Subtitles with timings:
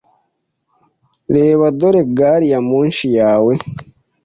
[1.33, 3.53] Reba, dore gari ya moshi yawe.